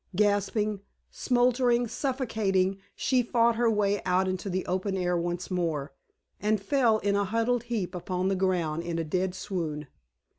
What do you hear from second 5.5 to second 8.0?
more, and fell in a huddled heap